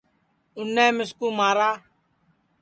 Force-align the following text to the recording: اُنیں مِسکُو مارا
اُنیں 0.57 0.91
مِسکُو 0.97 1.27
مارا 1.37 1.69